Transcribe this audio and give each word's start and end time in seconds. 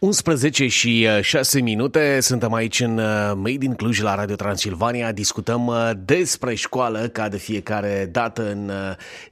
11 0.00 0.66
și 0.66 1.06
6 1.20 1.56
uh, 1.56 1.64
minute, 1.64 2.20
suntem 2.20 2.52
aici 2.52 2.80
în 2.80 2.98
uh, 2.98 3.32
Made 3.34 3.64
in 3.64 3.74
Cluj 3.74 4.00
la 4.00 4.14
Radio 4.14 4.34
Transilvania, 4.34 5.12
discutăm 5.12 5.66
uh, 5.66 5.90
despre 6.04 6.54
școală 6.54 7.08
ca 7.08 7.28
de 7.28 7.36
fiecare 7.36 8.08
dată 8.12 8.50
în 8.50 8.70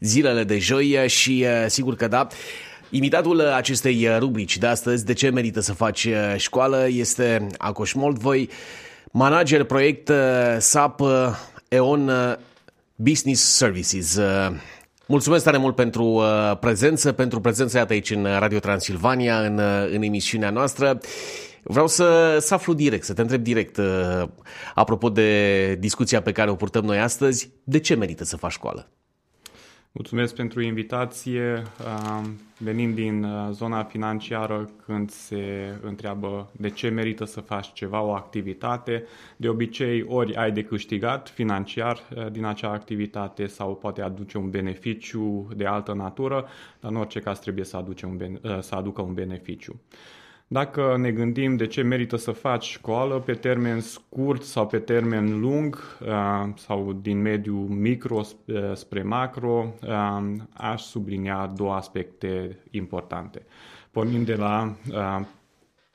zilele 0.00 0.44
de 0.44 0.58
joi. 0.58 1.08
Și 1.08 1.46
sigur 1.66 1.94
că 1.94 2.08
da, 2.08 2.26
Imitatul 2.90 3.40
acestei 3.40 4.08
rubrici 4.18 4.58
de 4.58 4.66
astăzi, 4.66 5.04
de 5.04 5.12
ce 5.12 5.30
merită 5.30 5.60
să 5.60 5.72
faci 5.72 6.08
școală, 6.36 6.86
este 6.88 7.46
Acoș 7.58 7.92
Moldvoi, 7.92 8.48
manager 9.10 9.64
proiect 9.64 10.10
SAP 10.58 11.00
EON 11.68 12.10
Business 12.94 13.42
Services. 13.42 14.20
Mulțumesc 15.10 15.44
tare 15.44 15.56
mult 15.56 15.74
pentru 15.74 16.04
uh, 16.04 16.56
prezență, 16.60 17.12
pentru 17.12 17.40
prezența 17.40 17.78
iată 17.78 17.92
aici 17.92 18.10
în 18.10 18.24
Radio 18.24 18.58
Transilvania, 18.58 19.40
în, 19.40 19.58
uh, 19.58 19.90
în 19.92 20.02
emisiunea 20.02 20.50
noastră. 20.50 20.98
Vreau 21.62 21.86
să, 21.86 22.36
să 22.40 22.54
aflu 22.54 22.72
direct, 22.72 23.04
să 23.04 23.12
te 23.12 23.20
întreb 23.20 23.42
direct, 23.42 23.76
uh, 23.76 24.22
apropo 24.74 25.08
de 25.08 25.74
discuția 25.74 26.22
pe 26.22 26.32
care 26.32 26.50
o 26.50 26.54
purtăm 26.54 26.84
noi 26.84 26.98
astăzi, 26.98 27.50
de 27.64 27.78
ce 27.78 27.94
merită 27.94 28.24
să 28.24 28.36
faci 28.36 28.52
școală? 28.52 28.90
Mulțumesc 29.98 30.34
pentru 30.34 30.60
invitație. 30.60 31.62
Venim 32.58 32.94
din 32.94 33.24
uh, 33.24 33.48
zona 33.50 33.84
financiară 33.84 34.70
când 34.84 35.10
se 35.10 35.74
întreabă 35.82 36.50
de 36.52 36.70
ce 36.70 36.88
merită 36.88 37.24
să 37.24 37.40
faci 37.40 37.72
ceva, 37.72 38.02
o 38.02 38.12
activitate. 38.12 39.04
De 39.36 39.48
obicei, 39.48 40.04
ori 40.08 40.34
ai 40.34 40.52
de 40.52 40.62
câștigat 40.62 41.28
financiar 41.28 42.00
uh, 42.16 42.26
din 42.30 42.44
acea 42.44 42.70
activitate 42.70 43.46
sau 43.46 43.74
poate 43.76 44.02
aduce 44.02 44.38
un 44.38 44.50
beneficiu 44.50 45.48
de 45.56 45.66
altă 45.66 45.92
natură, 45.92 46.46
dar 46.80 46.90
în 46.90 46.96
orice 46.96 47.20
caz 47.20 47.38
trebuie 47.38 47.64
să, 47.64 47.76
aduce 47.76 48.06
un, 48.06 48.38
uh, 48.42 48.58
să 48.60 48.74
aducă 48.74 49.02
un 49.02 49.14
beneficiu. 49.14 49.80
Dacă 50.50 50.96
ne 50.96 51.10
gândim 51.10 51.56
de 51.56 51.66
ce 51.66 51.82
merită 51.82 52.16
să 52.16 52.30
faci 52.30 52.64
școală 52.64 53.18
pe 53.18 53.32
termen 53.32 53.80
scurt 53.80 54.42
sau 54.42 54.66
pe 54.66 54.78
termen 54.78 55.40
lung 55.40 55.98
uh, 56.00 56.48
sau 56.54 56.92
din 56.92 57.20
mediul 57.20 57.68
micro 57.68 58.20
uh, 58.44 58.72
spre 58.74 59.02
macro, 59.02 59.74
uh, 59.82 60.22
aș 60.52 60.82
sublinia 60.82 61.52
două 61.56 61.72
aspecte 61.72 62.58
importante. 62.70 63.42
Pornind 63.90 64.26
de 64.26 64.34
la 64.34 64.74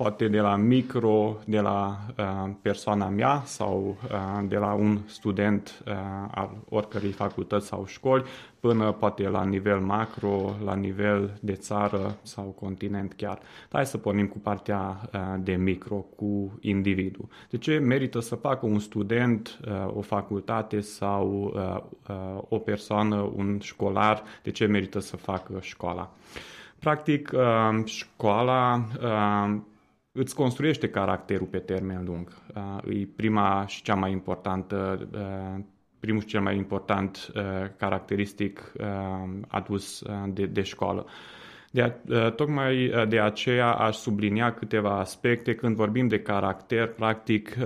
poate 0.04 0.28
de 0.28 0.40
la 0.40 0.56
micro, 0.56 1.38
de 1.46 1.60
la 1.60 1.98
uh, 2.18 2.52
persoana 2.62 3.08
mea 3.08 3.42
sau 3.46 3.98
uh, 4.12 4.48
de 4.48 4.58
la 4.58 4.74
un 4.74 4.98
student 5.06 5.84
uh, 5.88 5.94
al 6.32 6.50
oricărei 6.70 7.12
facultăți 7.12 7.68
sau 7.68 7.86
școli, 7.86 8.24
până 8.60 8.92
poate 8.92 9.30
la 9.30 9.44
nivel 9.44 9.80
macro, 9.80 10.56
la 10.66 10.76
nivel 10.76 11.38
de 11.42 11.54
țară 11.54 12.18
sau 12.22 12.44
continent 12.44 13.14
chiar. 13.14 13.36
Dar 13.36 13.72
hai 13.72 13.86
să 13.86 13.98
pornim 13.98 14.28
cu 14.28 14.40
partea 14.40 15.10
uh, 15.14 15.20
de 15.40 15.54
micro, 15.56 15.96
cu 15.96 16.58
individul. 16.62 17.28
De 17.50 17.58
ce 17.58 17.78
merită 17.78 18.20
să 18.20 18.36
facă 18.36 18.66
un 18.66 18.80
student 18.80 19.60
uh, 19.68 19.96
o 19.96 20.02
facultate 20.02 20.80
sau 20.80 21.54
uh, 21.56 21.84
uh, 22.10 22.42
o 22.50 22.58
persoană, 22.58 23.32
un 23.36 23.60
școlar, 23.62 24.24
de 24.44 24.52
ce 24.52 24.66
merită 24.66 25.00
să 25.00 25.18
facă 25.18 25.58
școala? 25.62 26.12
Practic, 26.80 27.32
uh, 27.34 27.86
școala 27.86 28.84
uh, 29.02 29.62
îți 30.14 30.36
construiește 30.36 30.90
caracterul 30.90 31.48
pe 31.48 31.60
termen 31.60 32.04
lung. 32.06 32.28
Uh, 32.56 33.00
e 33.00 33.08
prima 33.16 33.66
și 33.68 33.82
cea 33.82 33.96
mai 33.96 34.12
importantă, 34.12 35.08
uh, 35.14 35.64
primul 36.00 36.22
și 36.22 36.28
cel 36.28 36.42
mai 36.42 36.56
important 36.56 37.32
uh, 37.36 37.42
caracteristic 37.78 38.72
adus 39.48 40.04
de, 40.28 40.46
de 40.46 40.62
școală. 40.62 41.06
De 41.72 41.82
a, 41.82 42.30
tocmai 42.30 42.92
de 43.08 43.20
aceea 43.20 43.72
aș 43.72 43.96
sublinia 43.96 44.54
câteva 44.54 45.00
aspecte 45.00 45.56
când 45.56 45.76
vorbim 45.76 46.08
de 46.08 46.20
caracter, 46.20 46.88
practic 46.88 47.58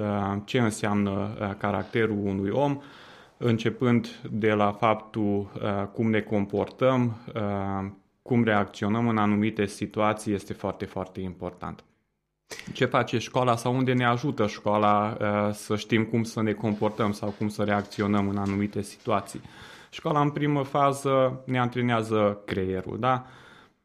ce 0.46 0.60
înseamnă 0.60 1.36
caracterul 1.58 2.18
unui 2.18 2.50
om, 2.50 2.82
începând 3.38 4.08
de 4.32 4.52
la 4.52 4.72
faptul 4.72 5.52
cum 5.94 6.10
ne 6.10 6.22
comportăm, 6.22 7.18
cum 8.22 8.44
reacționăm 8.44 9.08
în 9.08 9.18
anumite 9.18 9.66
situații, 9.66 10.34
este 10.34 10.54
foarte, 10.54 10.86
foarte 10.86 11.22
important 11.22 11.84
ce 12.74 12.86
face 12.86 13.18
școala 13.18 13.56
sau 13.56 13.76
unde 13.76 13.94
ne 13.94 14.06
ajută 14.06 14.48
școala 14.48 15.18
uh, 15.22 15.54
să 15.54 15.76
știm 15.76 16.06
cum 16.06 16.24
să 16.24 16.42
ne 16.42 16.54
comportăm 16.54 17.12
sau 17.12 17.30
cum 17.30 17.48
să 17.50 17.64
reacționăm 17.64 18.30
în 18.30 18.38
anumite 18.38 18.82
situații. 18.82 19.42
Școala, 19.90 20.22
în 20.22 20.30
primă 20.30 20.64
fază, 20.64 21.42
ne 21.46 21.60
antrenează 21.60 22.42
creierul, 22.46 23.00
da? 23.00 23.26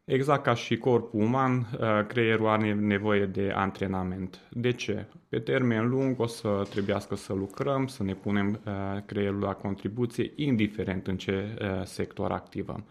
Exact 0.04 0.42
ca 0.42 0.54
și 0.54 0.76
corpul 0.76 1.20
uman, 1.20 1.66
uh, 1.80 2.06
creierul 2.06 2.48
are 2.48 2.72
nevoie 2.72 3.26
de 3.26 3.52
antrenament. 3.54 4.40
De 4.50 4.72
ce? 4.72 5.06
Pe 5.28 5.38
termen 5.38 5.88
lung 5.88 6.20
o 6.20 6.26
să 6.26 6.66
trebuiască 6.70 7.14
să 7.14 7.32
lucrăm, 7.32 7.86
să 7.86 8.02
ne 8.02 8.14
punem 8.14 8.60
uh, 8.64 8.72
creierul 9.06 9.40
la 9.40 9.54
contribuție, 9.54 10.32
indiferent 10.36 11.06
în 11.06 11.16
ce 11.16 11.56
sector 11.84 12.30
activăm. 12.30 12.84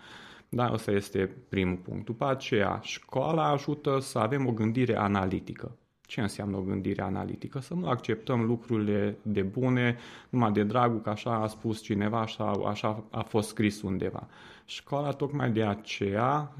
Da, 0.53 0.71
ăsta 0.73 0.91
este 0.91 1.35
primul 1.49 1.75
punct. 1.75 2.05
După 2.05 2.25
aceea, 2.25 2.79
școala 2.83 3.49
ajută 3.49 3.99
să 3.99 4.19
avem 4.19 4.47
o 4.47 4.51
gândire 4.51 4.97
analitică. 4.97 5.75
Ce 6.01 6.21
înseamnă 6.21 6.57
o 6.57 6.61
gândire 6.61 7.01
analitică? 7.01 7.59
Să 7.59 7.73
nu 7.73 7.87
acceptăm 7.87 8.45
lucrurile 8.45 9.17
de 9.21 9.41
bune 9.41 9.97
numai 10.29 10.51
de 10.51 10.63
dragul 10.63 11.01
că 11.01 11.09
așa 11.09 11.33
a 11.35 11.47
spus 11.47 11.81
cineva 11.81 12.27
sau 12.27 12.63
așa 12.63 13.03
a 13.11 13.21
fost 13.21 13.47
scris 13.47 13.81
undeva. 13.81 14.27
Școala 14.65 15.11
tocmai 15.11 15.51
de 15.51 15.63
aceea, 15.63 16.55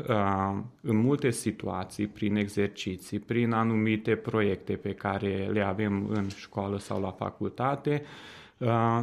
în 0.82 0.96
multe 0.96 1.30
situații, 1.30 2.08
prin 2.08 2.36
exerciții, 2.36 3.20
prin 3.20 3.52
anumite 3.52 4.16
proiecte 4.16 4.74
pe 4.74 4.94
care 4.94 5.50
le 5.52 5.62
avem 5.62 6.08
în 6.10 6.28
școală 6.28 6.80
sau 6.80 7.02
la 7.02 7.12
facultate, 7.12 8.04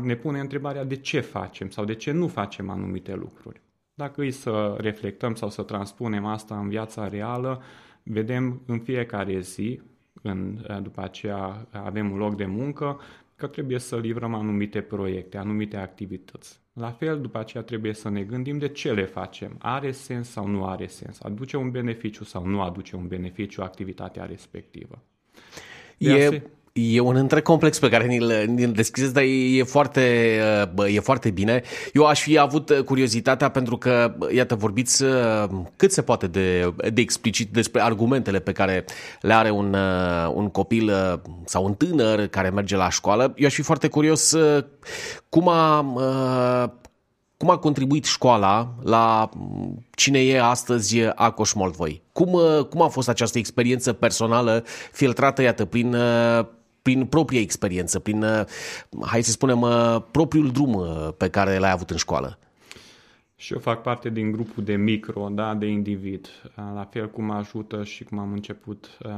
ne 0.02 0.14
pune 0.14 0.40
întrebarea 0.40 0.84
de 0.84 0.96
ce 0.96 1.20
facem 1.20 1.70
sau 1.70 1.84
de 1.84 1.94
ce 1.94 2.10
nu 2.10 2.28
facem 2.28 2.70
anumite 2.70 3.14
lucruri. 3.14 3.60
Dacă 3.98 4.20
îi 4.20 4.30
să 4.30 4.76
reflectăm 4.80 5.34
sau 5.34 5.50
să 5.50 5.62
transpunem 5.62 6.24
asta 6.24 6.58
în 6.58 6.68
viața 6.68 7.08
reală, 7.08 7.62
vedem 8.02 8.62
în 8.66 8.78
fiecare 8.78 9.40
zi, 9.40 9.80
în, 10.22 10.66
după 10.82 11.02
aceea 11.02 11.66
avem 11.70 12.10
un 12.10 12.18
loc 12.18 12.36
de 12.36 12.46
muncă, 12.46 13.00
că 13.36 13.46
trebuie 13.46 13.78
să 13.78 13.98
livrăm 13.98 14.34
anumite 14.34 14.80
proiecte, 14.80 15.38
anumite 15.38 15.76
activități. 15.76 16.60
La 16.72 16.90
fel, 16.90 17.20
după 17.20 17.38
aceea 17.38 17.62
trebuie 17.62 17.94
să 17.94 18.08
ne 18.08 18.22
gândim 18.22 18.58
de 18.58 18.68
ce 18.68 18.92
le 18.92 19.04
facem. 19.04 19.56
Are 19.58 19.90
sens 19.90 20.28
sau 20.28 20.46
nu 20.46 20.66
are 20.66 20.86
sens? 20.86 21.20
Aduce 21.20 21.56
un 21.56 21.70
beneficiu 21.70 22.24
sau 22.24 22.46
nu 22.46 22.60
aduce 22.60 22.96
un 22.96 23.08
beneficiu 23.08 23.62
activitatea 23.62 24.24
respectivă? 24.24 25.02
De 25.98 26.10
e, 26.10 26.26
ase- 26.26 26.50
E 26.80 27.00
un 27.00 27.16
întreg 27.16 27.42
complex 27.42 27.78
pe 27.78 27.88
care 27.88 28.06
ni-l, 28.06 28.44
ni-l 28.46 28.72
deschideți, 28.72 29.12
dar 29.12 29.22
e 29.26 29.62
foarte, 29.62 30.40
bă, 30.74 30.88
e 30.88 31.00
foarte 31.00 31.30
bine. 31.30 31.62
Eu 31.92 32.04
aș 32.04 32.20
fi 32.22 32.38
avut 32.38 32.82
curiozitatea 32.84 33.48
pentru 33.48 33.76
că, 33.76 34.14
iată, 34.34 34.54
vorbiți 34.54 35.04
cât 35.76 35.92
se 35.92 36.02
poate 36.02 36.26
de, 36.26 36.74
de 36.92 37.00
explicit 37.00 37.52
despre 37.52 37.82
argumentele 37.82 38.38
pe 38.38 38.52
care 38.52 38.84
le 39.20 39.34
are 39.34 39.50
un, 39.50 39.76
un 40.34 40.48
copil 40.48 40.92
sau 41.44 41.64
un 41.64 41.74
tânăr 41.74 42.26
care 42.26 42.50
merge 42.50 42.76
la 42.76 42.90
școală. 42.90 43.32
Eu 43.36 43.46
aș 43.46 43.54
fi 43.54 43.62
foarte 43.62 43.88
curios 43.88 44.36
cum 45.28 45.48
a, 45.48 45.82
cum 47.36 47.50
a 47.50 47.56
contribuit 47.56 48.04
școala 48.04 48.74
la 48.82 49.28
cine 49.90 50.18
e 50.18 50.42
astăzi 50.42 51.00
Acoș 51.14 51.52
Moldvoi? 51.52 52.02
Cum, 52.12 52.40
cum 52.70 52.82
a 52.82 52.88
fost 52.88 53.08
această 53.08 53.38
experiență 53.38 53.92
personală 53.92 54.64
filtrată, 54.92 55.42
iată, 55.42 55.64
prin 55.64 55.96
prin 56.88 57.06
propria 57.06 57.40
experiență, 57.40 57.98
prin, 57.98 58.22
uh, 58.22 58.44
hai 59.00 59.22
să 59.22 59.30
spunem, 59.30 59.60
uh, 59.60 59.96
propriul 60.10 60.50
drum 60.50 60.74
uh, 60.74 61.08
pe 61.16 61.28
care 61.28 61.58
l-ai 61.58 61.70
avut 61.70 61.90
în 61.90 61.96
școală. 61.96 62.38
Și 63.40 63.52
eu 63.52 63.58
fac 63.58 63.82
parte 63.82 64.10
din 64.10 64.30
grupul 64.32 64.64
de 64.64 64.76
micro, 64.76 65.28
da, 65.30 65.54
de 65.54 65.66
individ. 65.66 66.28
La 66.54 66.86
fel 66.90 67.10
cum 67.10 67.30
ajută 67.30 67.84
și 67.84 68.04
cum 68.04 68.18
am 68.18 68.32
început 68.32 68.98
uh, 69.04 69.10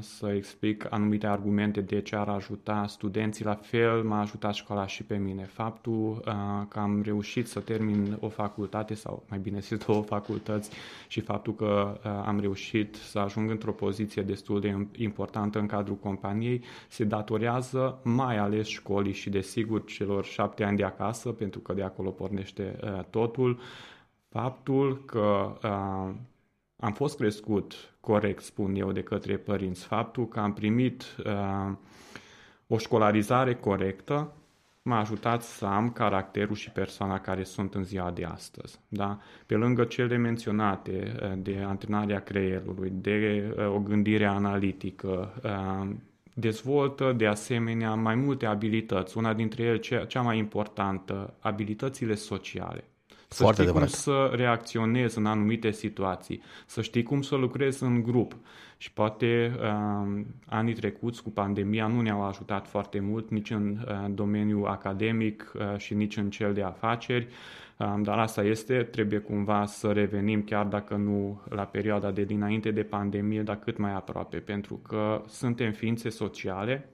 să 0.00 0.32
explic 0.34 0.86
anumite 0.90 1.26
argumente 1.26 1.80
de 1.80 2.00
ce 2.00 2.16
ar 2.16 2.28
ajuta 2.28 2.86
studenții, 2.86 3.44
la 3.44 3.54
fel 3.54 4.02
m-a 4.02 4.20
ajutat 4.20 4.54
școala 4.54 4.86
și 4.86 5.02
pe 5.02 5.16
mine. 5.16 5.44
Faptul 5.44 6.10
uh, 6.10 6.22
că 6.68 6.78
am 6.78 7.02
reușit 7.02 7.46
să 7.46 7.60
termin 7.60 8.16
o 8.20 8.28
facultate 8.28 8.94
sau 8.94 9.24
mai 9.28 9.38
bine 9.38 9.58
zis 9.58 9.78
două 9.86 10.02
facultăți 10.02 10.70
și 11.08 11.20
faptul 11.20 11.54
că 11.54 12.00
uh, 12.04 12.10
am 12.26 12.40
reușit 12.40 12.94
să 12.94 13.18
ajung 13.18 13.50
într-o 13.50 13.72
poziție 13.72 14.22
destul 14.22 14.60
de 14.60 14.86
importantă 14.96 15.58
în 15.58 15.66
cadrul 15.66 15.96
companiei 15.96 16.64
se 16.88 17.04
datorează 17.04 17.98
mai 18.04 18.36
ales 18.36 18.66
școlii 18.66 19.12
și 19.12 19.30
desigur 19.30 19.84
celor 19.84 20.24
șapte 20.24 20.64
ani 20.64 20.76
de 20.76 20.84
acasă, 20.84 21.28
pentru 21.28 21.60
că 21.60 21.72
de 21.72 21.82
acolo 21.82 22.10
pornește 22.10 22.78
uh, 22.82 23.04
totul 23.10 23.58
faptul 24.28 25.04
că 25.04 25.58
uh, 25.62 26.14
am 26.76 26.92
fost 26.92 27.16
crescut 27.16 27.74
corect, 28.00 28.42
spun 28.42 28.74
eu, 28.74 28.92
de 28.92 29.02
către 29.02 29.36
părinți, 29.36 29.84
faptul 29.86 30.28
că 30.28 30.40
am 30.40 30.52
primit 30.52 31.04
uh, 31.24 31.72
o 32.66 32.78
școlarizare 32.78 33.54
corectă, 33.54 34.32
m-a 34.82 34.98
ajutat 34.98 35.42
să 35.42 35.66
am 35.66 35.90
caracterul 35.90 36.54
și 36.54 36.70
persoana 36.70 37.20
care 37.20 37.42
sunt 37.42 37.74
în 37.74 37.84
ziua 37.84 38.10
de 38.10 38.24
astăzi. 38.24 38.80
Da? 38.88 39.18
Pe 39.46 39.54
lângă 39.54 39.84
cele 39.84 40.16
menționate 40.16 41.14
de 41.38 41.64
antrenarea 41.66 42.20
creierului, 42.20 42.90
de 42.90 43.54
o 43.74 43.78
gândire 43.78 44.26
analitică, 44.26 45.32
dezvoltă 46.34 47.12
de 47.12 47.26
asemenea 47.26 47.94
mai 47.94 48.14
multe 48.14 48.46
abilități, 48.46 49.18
una 49.18 49.34
dintre 49.34 49.62
ele 49.62 50.06
cea 50.06 50.22
mai 50.22 50.38
importantă, 50.38 51.34
abilitățile 51.40 52.14
sociale. 52.14 52.84
Să 53.28 53.42
Foarte 53.42 53.60
știi 53.62 53.70
adevărat. 53.72 53.88
cum 53.88 53.98
să 53.98 54.30
reacționezi 54.34 55.18
în 55.18 55.26
anumite 55.26 55.70
situații, 55.70 56.42
să 56.66 56.82
știi 56.82 57.02
cum 57.02 57.22
să 57.22 57.34
lucrezi 57.34 57.82
în 57.82 58.02
grup. 58.02 58.36
Și 58.76 58.92
poate 58.92 59.52
uh, 59.60 60.22
anii 60.46 60.74
trecuți 60.74 61.22
cu 61.22 61.30
pandemia 61.30 61.86
nu 61.86 62.00
ne-au 62.00 62.22
ajutat 62.22 62.66
foarte 62.68 63.00
mult 63.00 63.30
nici 63.30 63.50
în 63.50 63.78
uh, 63.88 64.06
domeniul 64.10 64.66
academic 64.66 65.52
uh, 65.54 65.76
și 65.76 65.94
nici 65.94 66.16
în 66.16 66.30
cel 66.30 66.52
de 66.52 66.62
afaceri, 66.62 67.28
uh, 67.76 67.94
dar 68.02 68.18
asta 68.18 68.42
este, 68.42 68.82
trebuie 68.82 69.18
cumva 69.18 69.64
să 69.64 69.92
revenim 69.92 70.42
chiar 70.42 70.66
dacă 70.66 70.94
nu 70.94 71.40
la 71.48 71.64
perioada 71.64 72.10
de 72.10 72.24
dinainte 72.24 72.70
de 72.70 72.82
pandemie, 72.82 73.42
dar 73.42 73.58
cât 73.58 73.76
mai 73.76 73.94
aproape, 73.94 74.36
pentru 74.36 74.74
că 74.74 75.22
suntem 75.26 75.72
ființe 75.72 76.08
sociale 76.08 76.88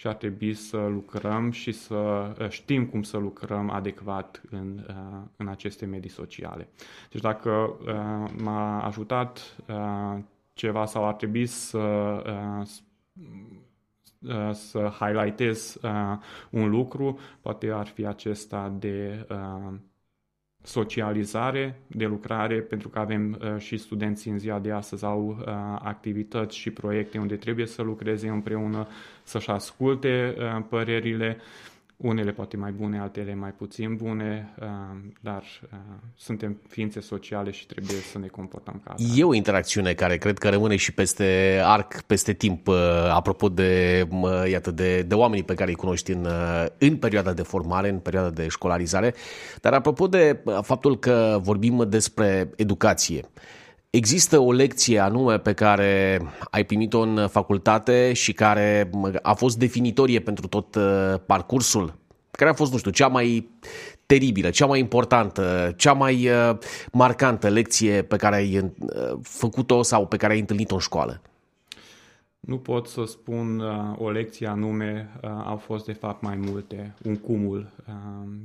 și 0.00 0.06
ar 0.06 0.14
trebui 0.14 0.54
să 0.54 0.76
lucrăm 0.76 1.50
și 1.50 1.72
să 1.72 1.94
uh, 2.40 2.48
știm 2.48 2.86
cum 2.86 3.02
să 3.02 3.16
lucrăm 3.16 3.70
adecvat 3.70 4.42
în, 4.50 4.84
uh, 4.88 5.20
în 5.36 5.48
aceste 5.48 5.86
medii 5.86 6.10
sociale. 6.10 6.68
Deci 7.10 7.20
dacă 7.20 7.50
uh, 7.50 8.30
m-a 8.42 8.84
ajutat 8.84 9.56
ceva 10.52 10.84
sau 10.84 11.06
ar 11.06 11.14
trebui 11.14 11.46
să 11.46 11.78
să 14.52 14.92
highlightez 14.98 15.78
un 16.50 16.70
lucru, 16.70 17.18
poate 17.40 17.70
ar 17.70 17.86
fi 17.86 18.06
acesta 18.06 18.74
de 18.78 19.26
socializare, 20.62 21.80
de 21.86 22.06
lucrare, 22.06 22.60
pentru 22.60 22.88
că 22.88 22.98
avem 22.98 23.38
uh, 23.40 23.60
și 23.60 23.76
studenții 23.76 24.30
în 24.30 24.38
ziua 24.38 24.58
de 24.58 24.70
astăzi 24.70 25.04
au 25.04 25.28
uh, 25.28 25.46
activități 25.82 26.56
și 26.56 26.70
proiecte 26.70 27.18
unde 27.18 27.36
trebuie 27.36 27.66
să 27.66 27.82
lucreze 27.82 28.28
împreună, 28.28 28.86
să-și 29.22 29.50
asculte 29.50 30.34
uh, 30.38 30.64
părerile 30.68 31.36
unele 32.02 32.30
poate 32.30 32.56
mai 32.56 32.70
bune, 32.70 33.00
altele 33.00 33.34
mai 33.34 33.50
puțin 33.50 33.96
bune, 33.96 34.54
uh, 34.60 34.66
dar 35.20 35.42
uh, 35.62 35.78
suntem 36.16 36.60
ființe 36.68 37.00
sociale 37.00 37.50
și 37.50 37.66
trebuie 37.66 37.96
să 37.96 38.18
ne 38.18 38.26
comportăm 38.26 38.80
ca 38.84 38.90
atare. 38.90 39.08
E 39.16 39.24
o 39.24 39.34
interacțiune 39.34 39.92
care 39.92 40.16
cred 40.16 40.38
că 40.38 40.48
rămâne 40.48 40.76
și 40.76 40.92
peste 40.92 41.60
arc, 41.64 42.00
peste 42.00 42.32
timp, 42.32 42.68
uh, 42.68 42.76
apropo 43.12 43.48
de, 43.48 44.06
iată, 44.50 44.70
de, 44.70 45.02
de 45.02 45.14
oamenii 45.14 45.44
pe 45.44 45.54
care 45.54 45.70
îi 45.70 45.76
cunoști 45.76 46.10
în, 46.10 46.26
în 46.78 46.96
perioada 46.96 47.32
de 47.32 47.42
formare, 47.42 47.88
în 47.88 47.98
perioada 47.98 48.30
de 48.30 48.48
școlarizare, 48.48 49.14
dar 49.60 49.72
apropo 49.72 50.06
de 50.06 50.42
faptul 50.62 50.98
că 50.98 51.38
vorbim 51.42 51.86
despre 51.88 52.50
educație, 52.56 53.24
Există 53.90 54.38
o 54.38 54.52
lecție 54.52 54.98
anume 54.98 55.38
pe 55.38 55.52
care 55.52 56.20
ai 56.50 56.64
primit-o 56.64 57.00
în 57.00 57.28
facultate 57.28 58.12
și 58.12 58.32
care 58.32 58.90
a 59.22 59.34
fost 59.34 59.58
definitorie 59.58 60.20
pentru 60.20 60.46
tot 60.46 60.74
uh, 60.74 61.14
parcursul? 61.26 61.98
Care 62.30 62.50
a 62.50 62.54
fost, 62.54 62.72
nu 62.72 62.78
știu, 62.78 62.90
cea 62.90 63.06
mai 63.06 63.48
teribilă, 64.06 64.50
cea 64.50 64.66
mai 64.66 64.78
importantă, 64.78 65.74
cea 65.76 65.92
mai 65.92 66.28
uh, 66.28 66.58
marcantă 66.92 67.48
lecție 67.48 68.02
pe 68.02 68.16
care 68.16 68.36
ai 68.36 68.58
uh, 68.58 69.18
făcut-o 69.22 69.82
sau 69.82 70.06
pe 70.06 70.16
care 70.16 70.32
ai 70.32 70.38
întâlnit-o 70.40 70.74
în 70.74 70.80
școală? 70.80 71.20
Nu 72.40 72.58
pot 72.58 72.86
să 72.86 73.04
spun 73.04 73.58
uh, 73.58 73.94
o 73.98 74.10
lecție 74.10 74.46
anume, 74.46 75.10
uh, 75.22 75.30
au 75.44 75.56
fost 75.56 75.84
de 75.84 75.92
fapt 75.92 76.22
mai 76.22 76.36
multe, 76.36 76.94
un 77.04 77.16
cumul 77.16 77.72
uh, 77.88 77.94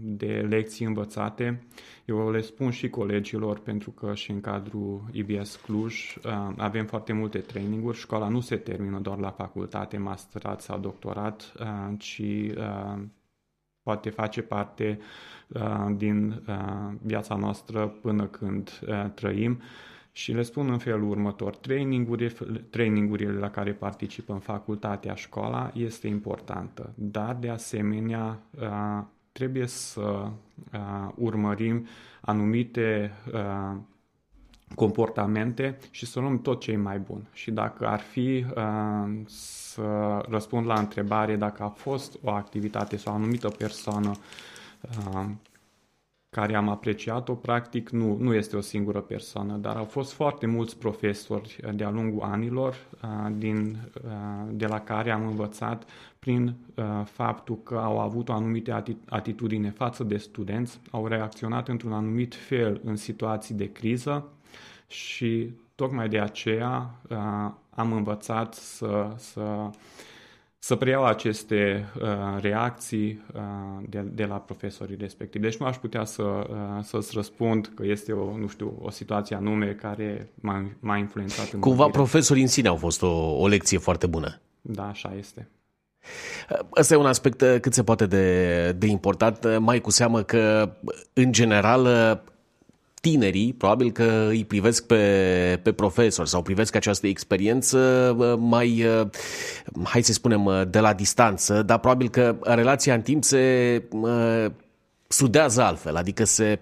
de 0.01 0.45
lecții 0.49 0.85
învățate. 0.85 1.63
Eu 2.05 2.31
le 2.31 2.41
spun 2.41 2.71
și 2.71 2.89
colegilor 2.89 3.59
pentru 3.59 3.91
că 3.91 4.13
și 4.13 4.31
în 4.31 4.41
cadrul 4.41 5.03
IBS 5.11 5.55
Cluj 5.55 6.15
uh, 6.15 6.53
avem 6.57 6.85
foarte 6.85 7.13
multe 7.13 7.39
traininguri. 7.39 7.97
Școala 7.97 8.27
nu 8.27 8.39
se 8.39 8.55
termină 8.55 8.99
doar 8.99 9.17
la 9.17 9.29
facultate, 9.29 9.97
masterat 9.97 10.61
sau 10.61 10.79
doctorat, 10.79 11.53
uh, 11.59 11.93
ci 11.97 12.21
uh, 12.57 13.01
poate 13.83 14.09
face 14.09 14.41
parte 14.41 14.99
uh, 15.47 15.87
din 15.95 16.43
uh, 16.47 16.93
viața 17.01 17.35
noastră 17.35 17.87
până 17.87 18.25
când 18.25 18.79
uh, 18.87 19.05
trăim. 19.13 19.61
Și 20.17 20.31
le 20.31 20.41
spun 20.41 20.69
în 20.69 20.77
felul 20.77 21.09
următor, 21.09 21.55
trainingurile, 21.55 22.33
trainingurile 22.69 23.31
la 23.31 23.49
care 23.49 23.71
participă 23.71 24.33
în 24.33 24.39
facultatea, 24.39 25.15
școala, 25.15 25.71
este 25.73 26.07
importantă, 26.07 26.93
dar 26.95 27.35
de 27.35 27.49
asemenea 27.49 28.39
trebuie 29.31 29.67
să 29.67 30.29
urmărim 31.15 31.87
anumite 32.21 33.11
comportamente 34.75 35.77
și 35.91 36.05
să 36.05 36.19
luăm 36.19 36.41
tot 36.41 36.59
ce 36.59 36.71
e 36.71 36.77
mai 36.77 36.99
bun. 36.99 37.27
Și 37.33 37.51
dacă 37.51 37.87
ar 37.87 37.99
fi 37.99 38.45
să 39.25 40.25
răspund 40.29 40.65
la 40.65 40.79
întrebare 40.79 41.35
dacă 41.35 41.63
a 41.63 41.69
fost 41.69 42.17
o 42.23 42.29
activitate 42.29 42.97
sau 42.97 43.13
o 43.13 43.15
anumită 43.15 43.47
persoană 43.47 44.11
care 46.35 46.55
am 46.55 46.69
apreciat-o, 46.69 47.33
practic 47.33 47.89
nu, 47.89 48.17
nu 48.19 48.33
este 48.33 48.57
o 48.57 48.61
singură 48.61 48.99
persoană, 48.99 49.55
dar 49.55 49.75
au 49.75 49.83
fost 49.83 50.13
foarte 50.13 50.45
mulți 50.45 50.77
profesori 50.77 51.59
de-a 51.73 51.89
lungul 51.89 52.21
anilor 52.23 52.75
din, 53.31 53.77
de 54.49 54.65
la 54.65 54.79
care 54.79 55.11
am 55.11 55.27
învățat 55.27 55.89
prin 56.19 56.55
faptul 57.03 57.59
că 57.63 57.75
au 57.75 57.99
avut 57.99 58.29
o 58.29 58.33
anumită 58.33 58.83
atitudine 59.09 59.69
față 59.69 60.03
de 60.03 60.17
studenți, 60.17 60.79
au 60.91 61.07
reacționat 61.07 61.67
într-un 61.67 61.93
anumit 61.93 62.35
fel 62.35 62.81
în 62.83 62.95
situații 62.95 63.55
de 63.55 63.71
criză 63.71 64.27
și 64.87 65.49
tocmai 65.75 66.09
de 66.09 66.19
aceea 66.19 66.95
am 67.69 67.91
învățat 67.91 68.53
să, 68.53 69.13
să 69.17 69.69
să 70.65 70.75
preiau 70.75 71.05
aceste 71.05 71.89
uh, 72.01 72.07
reacții 72.41 73.25
uh, 73.33 73.41
de, 73.89 73.99
de 73.99 74.25
la 74.25 74.35
profesorii 74.35 74.97
respectivi. 74.99 75.43
Deci 75.43 75.57
nu 75.57 75.65
aș 75.65 75.77
putea 75.77 76.05
să, 76.05 76.23
uh, 76.23 76.83
să-ți 76.83 77.11
răspund 77.13 77.71
că 77.75 77.85
este 77.85 78.11
o, 78.11 78.37
nu 78.37 78.47
știu, 78.47 78.77
o 78.81 78.89
situație 78.89 79.35
anume 79.35 79.77
care 79.81 80.29
m-a, 80.35 80.65
m-a 80.79 80.97
influențat. 80.97 81.51
În 81.51 81.59
Cumva 81.59 81.87
profesorii 81.87 82.41
în 82.41 82.47
sine 82.47 82.67
au 82.67 82.75
fost 82.75 83.01
o, 83.01 83.39
o 83.39 83.47
lecție 83.47 83.77
foarte 83.77 84.07
bună. 84.07 84.41
Da, 84.61 84.87
așa 84.87 85.13
este. 85.17 85.49
Ăsta 86.75 86.93
e 86.93 86.97
un 86.97 87.05
aspect 87.05 87.41
uh, 87.41 87.55
cât 87.61 87.73
se 87.73 87.83
poate 87.83 88.05
de, 88.05 88.71
de 88.71 88.85
important, 88.85 89.43
uh, 89.43 89.57
mai 89.59 89.81
cu 89.81 89.89
seamă 89.89 90.23
că, 90.23 90.73
în 91.13 91.31
general, 91.31 91.85
uh, 91.85 92.33
tinerii 93.09 93.53
probabil 93.53 93.91
că 93.91 94.25
îi 94.29 94.45
privesc 94.45 94.85
pe, 94.85 95.59
pe 95.63 95.71
profesori 95.71 96.29
sau 96.29 96.41
privesc 96.41 96.75
această 96.75 97.07
experiență 97.07 97.77
mai, 98.39 98.85
hai 99.83 100.01
să 100.01 100.13
spunem, 100.13 100.67
de 100.69 100.79
la 100.79 100.93
distanță, 100.93 101.61
dar 101.61 101.79
probabil 101.79 102.09
că 102.09 102.35
relația 102.41 102.93
în 102.93 103.01
timp 103.01 103.23
se 103.23 103.83
sudează 105.07 105.61
altfel, 105.61 105.95
adică 105.95 106.23
se 106.23 106.59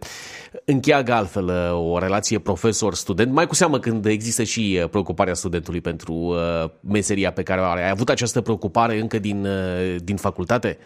încheagă 0.65 1.13
altfel 1.13 1.49
o 1.73 1.99
relație 1.99 2.39
profesor-student, 2.39 3.31
mai 3.31 3.47
cu 3.47 3.55
seamă 3.55 3.79
când 3.79 4.05
există 4.05 4.43
și 4.43 4.85
preocuparea 4.89 5.33
studentului 5.33 5.81
pentru 5.81 6.35
meseria 6.79 7.31
pe 7.31 7.43
care 7.43 7.61
o 7.61 7.63
are. 7.63 7.83
Ai 7.83 7.89
avut 7.89 8.09
această 8.09 8.41
preocupare 8.41 8.99
încă 8.99 9.19
din, 9.19 9.47
din 10.03 10.15
facultate? 10.15 10.77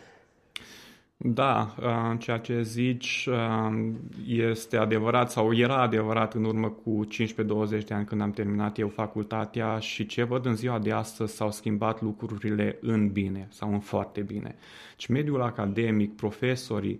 Da, 1.19 1.75
uh, 1.81 2.19
ceea 2.19 2.37
ce 2.37 2.61
zici 2.61 3.27
uh, 3.31 3.91
este 4.27 4.77
adevărat 4.77 5.31
sau 5.31 5.53
era 5.53 5.81
adevărat 5.81 6.33
în 6.33 6.43
urmă 6.43 6.69
cu 6.69 7.07
15-20 7.07 7.85
de 7.85 7.93
ani 7.93 8.05
când 8.05 8.21
am 8.21 8.31
terminat 8.31 8.77
eu 8.79 8.87
facultatea 8.87 9.79
și 9.79 10.05
ce 10.05 10.23
văd 10.23 10.45
în 10.45 10.55
ziua 10.55 10.79
de 10.79 10.91
astăzi 10.91 11.35
s-au 11.35 11.51
schimbat 11.51 12.01
lucrurile 12.01 12.77
în 12.81 13.11
bine 13.11 13.47
sau 13.51 13.73
în 13.73 13.79
foarte 13.79 14.21
bine. 14.21 14.55
Și 14.97 15.11
mediul 15.11 15.41
academic, 15.41 16.15
profesorii, 16.15 16.99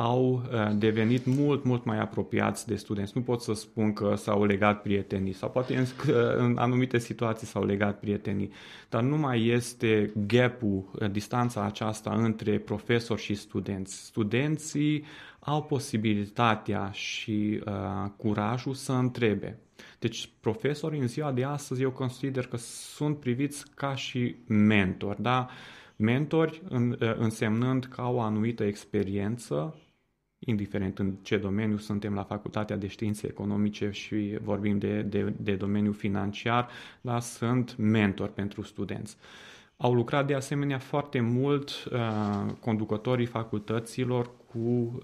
au 0.00 0.32
uh, 0.32 0.70
devenit 0.74 1.26
mult, 1.26 1.64
mult 1.64 1.84
mai 1.84 1.98
apropiați 1.98 2.66
de 2.66 2.76
studenți. 2.76 3.12
Nu 3.14 3.22
pot 3.22 3.40
să 3.40 3.52
spun 3.52 3.92
că 3.92 4.14
s-au 4.16 4.44
legat 4.44 4.82
prietenii 4.82 5.32
sau 5.32 5.50
poate 5.50 5.76
în, 5.76 5.86
în 6.36 6.56
anumite 6.56 6.98
situații 6.98 7.46
s-au 7.46 7.64
legat 7.64 8.00
prietenii, 8.00 8.50
dar 8.88 9.02
nu 9.02 9.16
mai 9.16 9.46
este 9.46 10.12
gap-ul, 10.26 10.90
uh, 11.00 11.10
distanța 11.10 11.64
aceasta 11.64 12.10
între 12.10 12.58
profesori 12.58 13.20
și 13.20 13.34
studenți. 13.34 14.04
Studenții 14.04 15.04
au 15.38 15.62
posibilitatea 15.62 16.90
și 16.92 17.60
uh, 17.66 18.10
curajul 18.16 18.74
să 18.74 18.92
întrebe. 18.92 19.58
Deci 19.98 20.30
profesorii 20.40 21.00
în 21.00 21.08
ziua 21.08 21.32
de 21.32 21.44
astăzi 21.44 21.82
eu 21.82 21.90
consider 21.90 22.46
că 22.46 22.56
sunt 22.56 23.18
priviți 23.18 23.64
ca 23.74 23.94
și 23.94 24.36
mentori, 24.46 25.22
da? 25.22 25.48
Mentori 25.96 26.62
în, 26.68 26.96
uh, 27.00 27.14
însemnând 27.16 27.84
că 27.84 28.00
au 28.00 28.14
o 28.14 28.20
anumită 28.20 28.64
experiență 28.64 29.74
indiferent 30.38 30.98
în 30.98 31.14
ce 31.22 31.36
domeniu 31.36 31.76
suntem 31.76 32.14
la 32.14 32.22
Facultatea 32.22 32.76
de 32.76 32.86
Științe 32.86 33.26
Economice 33.26 33.90
și 33.90 34.38
vorbim 34.42 34.78
de, 34.78 35.02
de, 35.02 35.34
de 35.36 35.54
domeniul 35.54 35.94
financiar, 35.94 36.68
dar 37.00 37.20
sunt 37.20 37.76
mentor 37.76 38.28
pentru 38.28 38.62
studenți. 38.62 39.16
Au 39.76 39.94
lucrat 39.94 40.26
de 40.26 40.34
asemenea 40.34 40.78
foarte 40.78 41.20
mult 41.20 41.70
uh, 41.92 42.52
conducătorii 42.60 43.26
facultăților 43.26 44.30
cu 44.46 44.58
uh, 44.58 45.00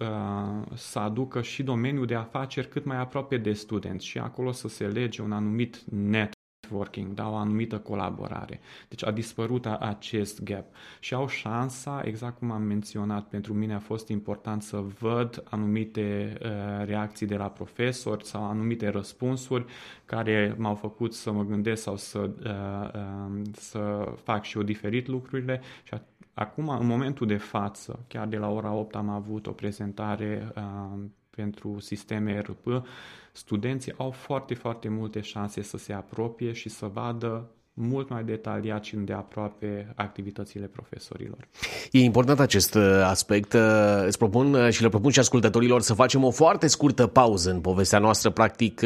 să 0.75 0.99
aducă 0.99 1.43
și 1.43 1.63
domeniul 1.63 2.07
de 2.07 2.15
afaceri 2.15 2.69
cât 2.69 2.85
mai 2.85 2.97
aproape 2.97 3.37
de 3.37 3.53
studenți 3.53 4.07
și 4.07 4.19
acolo 4.19 4.53
să 4.53 4.69
se 4.69 4.87
lege 4.87 5.23
un 5.23 5.33
anumit 5.33 5.81
net 5.91 6.34
networking, 6.65 7.15
da, 7.15 7.31
o 7.31 7.35
anumită 7.35 7.79
colaborare. 7.79 8.61
Deci 8.89 9.05
a 9.05 9.11
dispărut 9.11 9.67
acest 9.67 10.43
gap 10.43 10.65
și 11.01 11.15
au 11.15 11.29
șansa, 11.29 12.03
exact 12.05 12.39
cum 12.39 12.51
am 12.51 12.63
menționat, 12.63 13.29
pentru 13.29 13.55
mine 13.55 13.75
a 13.75 13.79
fost 13.79 14.09
important 14.09 14.63
să 14.63 14.77
văd 14.77 15.43
anumite 15.51 16.37
uh, 16.43 16.87
reacții 16.87 17.27
de 17.27 17.37
la 17.37 17.49
profesori 17.49 18.25
sau 18.25 18.45
anumite 18.45 18.89
răspunsuri 18.89 19.65
care 20.05 20.55
m-au 20.59 20.75
făcut 20.75 21.15
să 21.15 21.33
mă 21.33 21.45
gândesc 21.45 21.83
sau 21.83 21.97
să, 21.97 22.19
uh, 22.19 23.01
uh, 23.01 23.43
să 23.53 24.13
fac 24.23 24.45
și 24.45 24.57
eu 24.57 24.63
diferit 24.63 25.07
lucrurile 25.07 25.61
și 25.83 25.95
acum, 26.35 26.69
în 26.69 26.87
momentul 26.87 27.27
de 27.27 27.37
față, 27.37 28.05
chiar 28.09 28.27
de 28.27 28.37
la 28.37 28.51
ora 28.51 28.73
8 28.73 28.95
am 28.95 29.09
avut 29.09 29.47
o 29.47 29.51
prezentare 29.51 30.53
uh, 30.57 31.05
pentru 31.37 31.81
sisteme 31.81 32.41
RP, 32.41 32.85
studenții 33.33 33.95
au 33.97 34.11
foarte, 34.11 34.55
foarte 34.55 34.89
multe 34.89 35.21
șanse 35.21 35.63
să 35.63 35.77
se 35.77 35.93
apropie 35.93 36.53
și 36.53 36.69
să 36.69 36.87
vadă 36.87 37.51
mult 37.75 38.09
mai 38.09 38.25
detaliat 38.25 38.85
și 38.85 38.95
îndeaproape 38.95 39.93
activitățile 39.95 40.67
profesorilor. 40.67 41.49
E 41.91 41.99
important 41.99 42.41
acest 42.41 42.75
uh, 42.75 42.83
aspect. 43.05 43.53
Uh, 43.53 43.61
îți 44.07 44.19
propun 44.19 44.55
uh, 44.55 44.71
și 44.71 44.83
le 44.83 44.89
propun 44.89 45.11
și 45.11 45.19
ascultătorilor 45.19 45.83
să 45.83 45.95
facem 45.95 46.25
o 46.25 46.31
foarte 46.31 46.67
scurtă 46.67 47.07
pauză 47.07 47.51
în 47.51 47.61
povestea 47.61 47.99
noastră. 47.99 48.31
Practic 48.31 48.81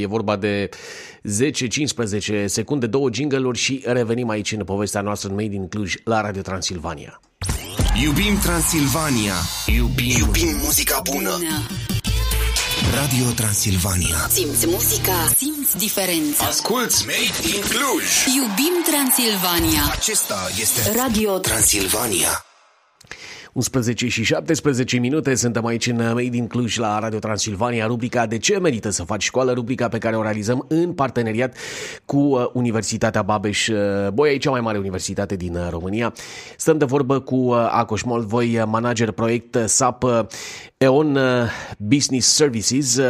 e 0.00 0.06
vorba 0.06 0.36
de 0.36 0.68
10-15 0.72 2.44
secunde, 2.44 2.86
două 2.86 3.08
jingle 3.12 3.52
și 3.52 3.82
revenim 3.86 4.28
aici 4.28 4.52
în 4.52 4.64
povestea 4.64 5.00
noastră 5.00 5.28
în 5.28 5.34
Made 5.34 5.54
in 5.54 5.68
Cluj 5.68 5.94
la 6.04 6.20
Radio 6.20 6.42
Transilvania. 6.42 7.20
Iubim 7.94 8.38
Transilvania. 8.38 9.34
Iubim, 9.66 10.16
Iubim 10.18 10.56
muzica 10.62 11.00
bună. 11.10 11.38
Radio 12.94 13.30
Transilvania. 13.34 14.28
Simți 14.32 14.66
muzica, 14.66 15.32
simți 15.36 15.76
diferența. 15.76 16.44
Asculți 16.44 17.06
Made 17.06 17.54
in 17.56 17.60
Cluj. 17.60 18.36
Iubim 18.36 18.74
Transilvania. 18.90 19.82
Acesta 19.90 20.48
este 20.60 20.92
Radio 20.96 21.38
Transilvania. 21.38 22.44
11 23.52 24.08
și 24.08 24.22
17 24.22 24.98
minute, 24.98 25.34
suntem 25.34 25.64
aici 25.64 25.86
în 25.86 25.96
Made 25.96 26.36
in 26.36 26.46
Cluj 26.46 26.76
la 26.76 26.98
Radio 26.98 27.18
Transilvania, 27.18 27.86
rubrica 27.86 28.26
De 28.26 28.38
ce 28.38 28.58
merită 28.58 28.90
să 28.90 29.02
faci 29.02 29.22
școală, 29.22 29.52
rubrica 29.52 29.88
pe 29.88 29.98
care 29.98 30.16
o 30.16 30.22
realizăm 30.22 30.64
în 30.68 30.92
parteneriat 30.92 31.56
cu 32.04 32.16
uh, 32.16 32.46
Universitatea 32.52 33.22
Babeș 33.22 33.68
uh, 33.68 33.76
Boia, 34.12 34.36
cea 34.36 34.50
mai 34.50 34.60
mare 34.60 34.78
universitate 34.78 35.36
din 35.36 35.54
uh, 35.54 35.66
România. 35.70 36.12
Stăm 36.56 36.78
de 36.78 36.84
vorbă 36.84 37.20
cu 37.20 37.50
Acoș 37.70 38.02
Molvoi, 38.02 38.62
manager 38.66 39.10
proiect 39.10 39.58
SAP 39.66 40.04
EON 40.76 41.18
Business 41.78 42.34
Services. 42.34 43.00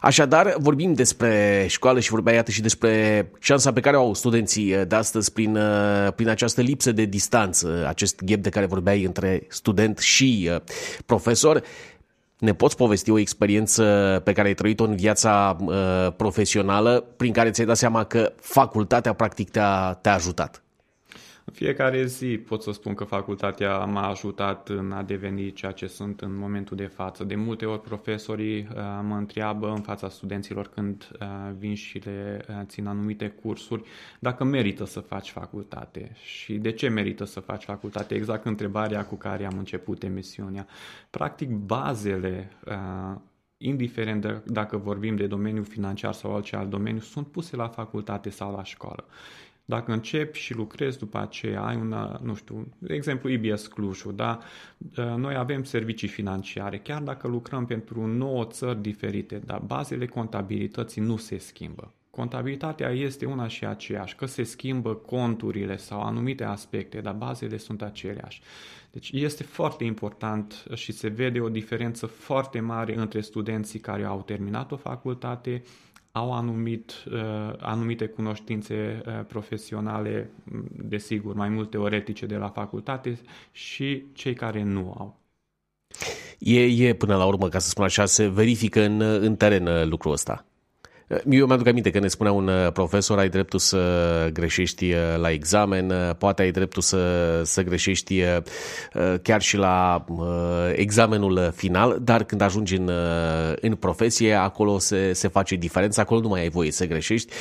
Așadar, 0.00 0.54
vorbim 0.58 0.92
despre 0.92 1.64
școală 1.68 2.00
și 2.00 2.10
vorbeai 2.10 2.36
iată 2.36 2.50
și 2.50 2.60
despre 2.60 3.30
șansa 3.40 3.72
pe 3.72 3.80
care 3.80 3.96
o 3.96 4.00
au 4.00 4.14
studenții 4.14 4.84
de 4.88 4.94
astăzi 4.94 5.32
prin, 5.32 5.58
prin 6.16 6.28
această 6.28 6.60
lipsă 6.60 6.92
de 6.92 7.04
distanță, 7.04 7.84
acest 7.88 8.20
gap 8.24 8.38
de 8.38 8.48
care 8.48 8.66
vorbeai 8.66 9.04
între 9.04 9.46
studenți 9.48 9.89
student 9.90 9.98
și 9.98 10.48
uh, 10.52 10.60
profesor. 11.06 11.62
Ne 12.38 12.54
poți 12.54 12.76
povesti 12.76 13.10
o 13.10 13.18
experiență 13.18 13.84
pe 14.24 14.32
care 14.32 14.48
ai 14.48 14.54
trăit-o 14.54 14.84
în 14.84 14.96
viața 14.96 15.56
uh, 15.60 16.12
profesională 16.16 17.04
prin 17.16 17.32
care 17.32 17.50
ți-ai 17.50 17.66
dat 17.66 17.76
seama 17.76 18.04
că 18.04 18.32
facultatea 18.40 19.12
practic 19.12 19.50
te-a, 19.50 19.92
te-a 19.92 20.14
ajutat? 20.14 20.62
În 21.50 21.56
fiecare 21.56 22.04
zi 22.06 22.38
pot 22.38 22.62
să 22.62 22.72
spun 22.72 22.94
că 22.94 23.04
facultatea 23.04 23.84
m-a 23.84 24.08
ajutat 24.08 24.68
în 24.68 24.92
a 24.92 25.02
deveni 25.02 25.52
ceea 25.52 25.72
ce 25.72 25.86
sunt 25.86 26.20
în 26.20 26.36
momentul 26.36 26.76
de 26.76 26.86
față. 26.86 27.24
De 27.24 27.34
multe 27.34 27.66
ori 27.66 27.80
profesorii 27.80 28.58
uh, 28.58 28.76
mă 29.02 29.16
întreabă 29.16 29.68
în 29.70 29.80
fața 29.80 30.08
studenților 30.08 30.68
când 30.68 31.10
uh, 31.20 31.26
vin 31.58 31.74
și 31.74 31.98
le 31.98 32.44
uh, 32.48 32.54
țin 32.66 32.86
anumite 32.86 33.28
cursuri 33.28 33.82
dacă 34.18 34.44
merită 34.44 34.84
să 34.84 35.00
faci 35.00 35.30
facultate 35.30 36.12
și 36.14 36.54
de 36.58 36.72
ce 36.72 36.88
merită 36.88 37.24
să 37.24 37.40
faci 37.40 37.64
facultate. 37.64 38.14
Exact 38.14 38.46
întrebarea 38.46 39.04
cu 39.04 39.14
care 39.14 39.44
am 39.46 39.58
început 39.58 40.02
emisiunea. 40.02 40.66
Practic 41.10 41.50
bazele 41.50 42.50
indiferent 43.56 44.20
de, 44.20 44.40
dacă 44.46 44.76
vorbim 44.76 45.16
de 45.16 45.26
domeniul 45.26 45.64
financiar 45.64 46.12
sau 46.12 46.32
orice 46.32 46.56
alt 46.56 46.70
domeniu, 46.70 47.00
sunt 47.00 47.26
puse 47.26 47.56
la 47.56 47.68
facultate 47.68 48.30
sau 48.30 48.54
la 48.54 48.64
școală. 48.64 49.04
Dacă 49.70 49.92
începi 49.92 50.38
și 50.38 50.54
lucrezi 50.54 50.98
după 50.98 51.18
aceea, 51.18 51.62
ai 51.62 51.76
una, 51.76 52.20
nu 52.22 52.34
știu, 52.34 52.72
de 52.78 52.94
exemplu 52.94 53.28
IBS 53.28 53.66
Clujul, 53.66 54.14
da? 54.14 54.38
Ă, 54.96 55.14
noi 55.16 55.34
avem 55.36 55.64
servicii 55.64 56.08
financiare, 56.08 56.78
chiar 56.78 57.02
dacă 57.02 57.28
lucrăm 57.28 57.66
pentru 57.66 58.06
nouă 58.06 58.44
țări 58.44 58.82
diferite, 58.82 59.42
dar 59.44 59.58
bazele 59.58 60.06
contabilității 60.06 61.02
nu 61.02 61.16
se 61.16 61.38
schimbă. 61.38 61.94
Contabilitatea 62.10 62.90
este 62.90 63.24
una 63.24 63.48
și 63.48 63.66
aceeași, 63.66 64.16
că 64.16 64.26
se 64.26 64.42
schimbă 64.42 64.94
conturile 64.94 65.76
sau 65.76 66.00
anumite 66.00 66.44
aspecte, 66.44 67.00
dar 67.00 67.14
bazele 67.14 67.56
sunt 67.56 67.82
aceleași. 67.82 68.40
Deci 68.90 69.10
este 69.12 69.42
foarte 69.42 69.84
important 69.84 70.64
și 70.74 70.92
se 70.92 71.08
vede 71.08 71.40
o 71.40 71.48
diferență 71.48 72.06
foarte 72.06 72.60
mare 72.60 72.96
între 72.96 73.20
studenții 73.20 73.78
care 73.78 74.04
au 74.04 74.22
terminat 74.22 74.72
o 74.72 74.76
facultate 74.76 75.62
au 76.12 76.32
anumit, 76.32 76.92
uh, 77.12 77.52
anumite 77.58 78.06
cunoștințe 78.06 79.02
uh, 79.06 79.24
profesionale, 79.28 80.30
desigur, 80.70 81.34
mai 81.34 81.48
mult 81.48 81.70
teoretice 81.70 82.26
de 82.26 82.36
la 82.36 82.48
facultate 82.48 83.18
și 83.52 84.04
cei 84.12 84.34
care 84.34 84.62
nu 84.62 84.94
au. 84.98 85.18
E, 86.38 86.88
e 86.88 86.94
până 86.94 87.16
la 87.16 87.26
urmă, 87.26 87.48
ca 87.48 87.58
să 87.58 87.68
spun 87.68 87.84
așa, 87.84 88.06
se 88.06 88.28
verifică 88.28 88.82
în, 88.82 89.00
în 89.00 89.36
teren 89.36 89.66
uh, 89.66 89.84
lucrul 89.84 90.12
ăsta. 90.12 90.44
Eu 91.30 91.46
mi-aduc 91.46 91.66
aminte 91.66 91.90
că 91.90 91.98
ne 91.98 92.08
spunea 92.08 92.32
un 92.32 92.48
uh, 92.48 92.72
profesor, 92.72 93.18
ai 93.18 93.28
dreptul 93.28 93.58
să 93.58 94.30
greșești 94.32 94.92
uh, 94.92 94.98
la 95.16 95.30
examen, 95.30 95.90
uh, 95.90 96.10
poate 96.18 96.42
ai 96.42 96.50
dreptul 96.50 96.82
să, 96.82 97.40
să 97.44 97.62
greșești 97.62 98.22
chiar 99.22 99.42
și 99.42 99.56
la 99.56 100.04
examenul 100.74 101.52
final, 101.54 101.98
dar 102.02 102.24
când 102.24 102.40
ajungi 102.40 102.76
în, 102.76 102.90
în 103.60 103.74
profesie, 103.74 104.34
acolo 104.34 104.78
se, 104.78 105.12
se 105.12 105.28
face 105.28 105.54
diferența, 105.54 106.02
acolo 106.02 106.20
nu 106.20 106.28
mai 106.28 106.40
ai 106.40 106.48
voie 106.48 106.70
să 106.70 106.86
greșești, 106.86 107.32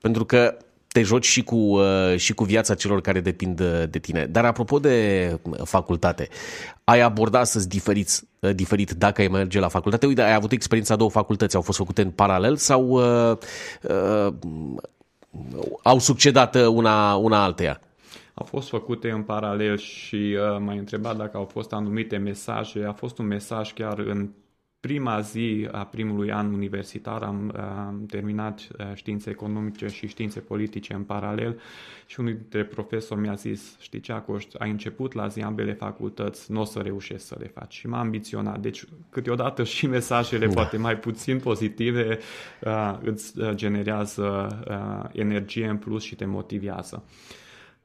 pentru 0.00 0.24
că 0.24 0.56
te 0.94 1.02
joci 1.02 1.24
și 1.24 1.42
cu, 1.42 1.56
uh, 1.56 2.16
și 2.16 2.34
cu 2.34 2.44
viața 2.44 2.74
celor 2.74 3.00
care 3.00 3.20
depind 3.20 3.60
uh, 3.60 3.82
de 3.90 3.98
tine. 3.98 4.26
Dar 4.26 4.44
apropo 4.44 4.78
de 4.78 5.38
uh, 5.42 5.60
facultate, 5.64 6.28
ai 6.84 7.00
abordat 7.00 7.46
să-ți 7.46 7.68
diferiți, 7.68 8.24
diferit 8.54 8.90
dacă 8.90 9.20
ai 9.20 9.28
merge 9.28 9.58
la 9.58 9.68
facultate? 9.68 10.06
Uite, 10.06 10.22
ai 10.22 10.34
avut 10.34 10.52
experiența 10.52 10.96
două 10.96 11.10
facultăți, 11.10 11.56
au 11.56 11.62
fost 11.62 11.78
făcute 11.78 12.02
în 12.02 12.10
paralel 12.10 12.56
sau 12.56 12.88
uh, 12.88 13.36
uh, 13.82 14.34
au 15.82 15.98
succedat 15.98 16.66
una, 16.66 17.14
una 17.14 17.42
alteia? 17.42 17.80
au 18.34 18.46
fost 18.46 18.68
făcute 18.68 19.10
în 19.10 19.22
paralel 19.22 19.76
și 19.76 20.16
uh, 20.16 20.58
m-ai 20.60 20.78
întrebat 20.78 21.16
dacă 21.16 21.36
au 21.36 21.44
fost 21.44 21.72
anumite 21.72 22.16
mesaje. 22.16 22.84
A 22.84 22.92
fost 22.92 23.18
un 23.18 23.26
mesaj 23.26 23.72
chiar 23.72 23.98
în 23.98 24.28
prima 24.86 25.20
zi 25.20 25.68
a 25.72 25.84
primului 25.84 26.32
an 26.32 26.52
universitar 26.52 27.22
am, 27.22 27.54
am 27.56 28.04
terminat 28.06 28.60
uh, 28.78 28.86
științe 28.94 29.30
economice 29.30 29.86
și 29.86 30.06
științe 30.06 30.40
politice 30.40 30.94
în 30.94 31.02
paralel 31.02 31.60
și 32.06 32.20
unul 32.20 32.32
dintre 32.32 32.64
profesori 32.64 33.20
mi-a 33.20 33.34
zis, 33.34 33.76
știi 33.80 34.00
ce, 34.00 34.12
Acoști, 34.12 34.58
ai 34.58 34.70
început 34.70 35.12
la 35.12 35.26
zi 35.28 35.40
ambele 35.40 35.72
facultăți, 35.72 36.52
nu 36.52 36.60
o 36.60 36.64
să 36.64 36.78
reușești 36.78 37.26
să 37.26 37.36
le 37.38 37.50
faci. 37.54 37.74
Și 37.74 37.86
m-a 37.86 37.98
ambiționat. 37.98 38.60
Deci 38.60 38.84
câteodată 39.10 39.64
și 39.74 39.86
mesajele 39.86 40.46
da. 40.46 40.52
poate 40.52 40.76
mai 40.76 40.96
puțin 40.96 41.38
pozitive 41.38 42.18
uh, 42.60 42.98
îți 43.02 43.40
uh, 43.40 43.50
generează 43.54 44.58
uh, 44.68 45.10
energie 45.12 45.68
în 45.68 45.76
plus 45.76 46.02
și 46.02 46.14
te 46.14 46.24
motivează. 46.24 47.02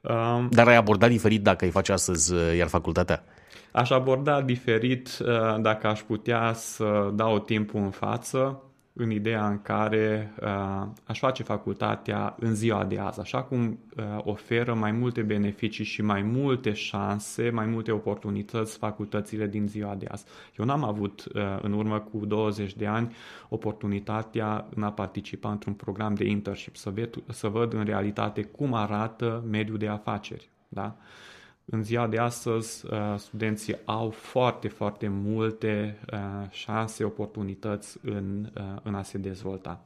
Uh, 0.01 0.45
Dar 0.49 0.67
ai 0.67 0.75
abordat 0.75 1.09
diferit 1.09 1.41
dacă 1.41 1.65
îi 1.65 1.71
faci 1.71 1.89
astăzi 1.89 2.33
uh, 2.33 2.55
iar 2.57 2.67
facultatea? 2.67 3.23
Aș 3.71 3.89
aborda 3.89 4.41
diferit 4.41 5.07
uh, 5.07 5.61
dacă 5.61 5.87
aș 5.87 6.01
putea 6.01 6.53
să 6.53 7.11
dau 7.13 7.39
timpul 7.39 7.81
în 7.81 7.91
față, 7.91 8.63
în 9.01 9.11
ideea 9.11 9.47
în 9.47 9.61
care 9.61 10.33
uh, 10.41 10.87
aș 11.05 11.19
face 11.19 11.43
facultatea 11.43 12.35
în 12.39 12.55
ziua 12.55 12.83
de 12.83 12.97
azi, 12.99 13.19
așa 13.19 13.43
cum 13.43 13.79
uh, 13.97 14.03
oferă 14.23 14.73
mai 14.73 14.91
multe 14.91 15.21
beneficii 15.21 15.85
și 15.85 16.01
mai 16.01 16.21
multe 16.21 16.73
șanse, 16.73 17.49
mai 17.49 17.65
multe 17.65 17.91
oportunități 17.91 18.77
facultățile 18.77 19.47
din 19.47 19.67
ziua 19.67 19.95
de 19.95 20.05
azi. 20.09 20.25
Eu 20.57 20.65
n-am 20.65 20.83
avut 20.83 21.23
uh, 21.33 21.41
în 21.61 21.73
urmă 21.73 21.99
cu 21.99 22.25
20 22.25 22.75
de 22.75 22.87
ani 22.87 23.15
oportunitatea 23.49 24.67
în 24.75 24.83
a 24.83 24.91
participa 24.91 25.51
într-un 25.51 25.73
program 25.73 26.13
de 26.13 26.25
internship, 26.25 26.75
să, 26.75 26.89
ved, 26.89 27.09
să 27.27 27.47
văd 27.47 27.73
în 27.73 27.83
realitate 27.83 28.43
cum 28.43 28.73
arată 28.73 29.43
mediul 29.49 29.77
de 29.77 29.87
afaceri. 29.87 30.49
Da? 30.67 30.95
Uh, 30.97 31.38
în 31.71 31.83
ziua 31.83 32.07
de 32.07 32.17
astăzi, 32.17 32.85
uh, 32.85 33.15
studenții 33.17 33.75
au 33.85 34.09
foarte, 34.09 34.67
foarte 34.67 35.07
multe 35.07 35.99
uh, 36.13 36.49
șanse, 36.49 37.03
oportunități 37.03 37.97
în, 38.01 38.51
uh, 38.57 38.79
în 38.83 38.95
a 38.95 39.03
se 39.03 39.17
dezvolta. 39.17 39.83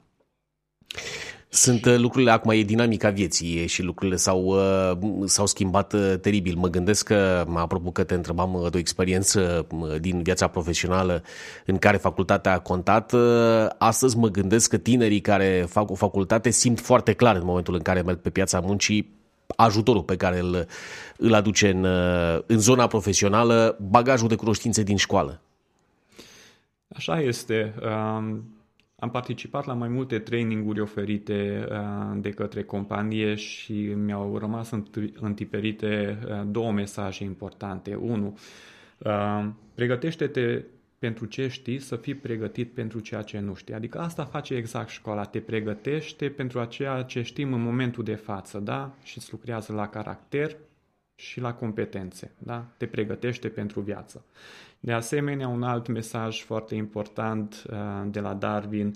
Sunt 1.50 1.86
uh, 1.86 1.98
lucrurile, 1.98 2.32
acum 2.32 2.52
e 2.52 2.62
dinamica 2.62 3.10
vieții 3.10 3.68
și 3.68 3.84
lucrurile 3.84 4.18
s-au, 4.18 4.44
uh, 4.44 5.24
s-au 5.26 5.46
schimbat 5.46 5.94
uh, 5.94 6.14
teribil. 6.22 6.56
Mă 6.58 6.68
gândesc 6.68 7.06
că, 7.06 7.46
apropo 7.54 7.92
că 7.92 8.04
te 8.04 8.14
întrebam 8.14 8.68
de 8.72 8.78
o 8.78 8.80
experiență 8.80 9.68
din 10.00 10.22
viața 10.22 10.48
profesională 10.48 11.24
în 11.66 11.78
care 11.78 11.98
facultatea 11.98 12.54
a 12.54 12.60
contat, 12.60 13.16
astăzi 13.78 14.18
mă 14.18 14.28
gândesc 14.28 14.70
că 14.70 14.78
tinerii 14.78 15.22
care 15.22 15.66
fac 15.70 15.92
o 15.92 15.96
facultate 15.96 16.50
simt 16.50 16.80
foarte 16.80 17.14
clar 17.14 17.36
în 17.36 17.46
momentul 17.46 17.74
în 17.74 17.82
care 17.82 18.02
merg 18.02 18.18
pe 18.18 18.30
piața 18.30 18.60
muncii 18.60 19.23
ajutorul 19.56 20.04
pe 20.04 20.16
care 20.16 20.40
îl, 20.40 20.68
îl 21.18 21.34
aduce 21.34 21.70
în, 21.70 21.86
în 22.46 22.60
zona 22.60 22.88
profesională 22.88 23.78
bagajul 23.90 24.28
de 24.28 24.36
cunoștințe 24.36 24.84
din 24.84 24.98
școală. 24.98 25.42
Așa 26.96 27.20
este. 27.20 27.74
Um, 27.82 28.44
am 29.04 29.10
participat 29.10 29.66
la 29.66 29.74
mai 29.74 29.88
multe 29.88 30.20
traininguri 30.20 30.80
oferite 30.80 31.68
uh, 31.72 31.78
de 32.16 32.30
către 32.30 32.64
companie 32.64 33.36
și 33.36 33.74
mi-au 33.74 34.38
rămas 34.38 34.72
întiperite 35.20 36.20
uh, 36.28 36.42
două 36.46 36.72
mesaje 36.72 37.24
importante. 37.24 37.96
Unu, 37.96 38.38
uh, 38.98 39.46
pregătește-te 39.76 40.64
pentru 41.04 41.26
ce 41.26 41.48
știi, 41.48 41.80
să 41.80 41.96
fii 41.96 42.16
pregătit 42.16 42.74
pentru 42.74 43.00
ceea 43.00 43.22
ce 43.22 43.40
nu 43.40 43.54
știi. 43.54 43.74
Adică 43.74 44.00
asta 44.00 44.26
face 44.26 44.56
exact 44.56 44.90
școala, 44.90 45.24
te 45.24 45.40
pregătește 45.40 46.30
pentru 46.30 46.66
ceea 46.66 47.02
ce 47.02 47.22
știm 47.22 47.54
în 47.54 47.62
momentul 47.62 48.04
de 48.04 48.16
față, 48.16 48.60
da? 48.60 48.96
Și 49.04 49.18
îți 49.18 49.32
lucrează 49.32 49.74
la 49.74 49.88
caracter 49.88 50.56
și 51.16 51.40
la 51.40 51.54
competențe, 51.54 52.32
da? 52.38 52.66
Te 52.78 52.86
pregătește 52.86 53.48
pentru 53.48 53.80
viață. 53.80 54.26
De 54.80 54.92
asemenea, 54.92 55.48
un 55.48 55.64
alt 55.64 55.88
mesaj 55.88 56.42
foarte 56.42 56.76
important 56.76 57.64
uh, 57.70 57.78
de 58.06 58.20
la 58.20 58.34
Darwin 58.34 58.88